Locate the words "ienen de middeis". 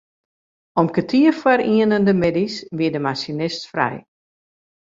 1.75-2.55